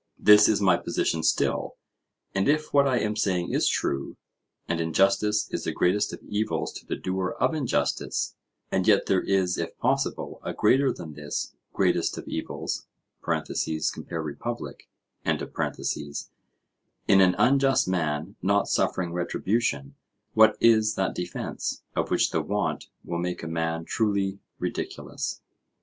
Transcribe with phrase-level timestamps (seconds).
[0.17, 1.75] This is my position still,
[2.33, 4.17] and if what I am saying is true,
[4.67, 8.33] and injustice is the greatest of evils to the doer of injustice,
[8.71, 12.87] and yet there is if possible a greater than this greatest of evils
[13.21, 14.89] (compare Republic),
[15.23, 15.37] in
[17.21, 19.93] an unjust man not suffering retribution,
[20.33, 25.41] what is that defence of which the want will make a man truly ridiculous?